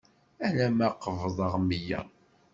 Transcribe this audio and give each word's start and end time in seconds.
Alama 0.47 0.87
qebḍeɣ 1.03 1.53
meyya. 1.67 1.99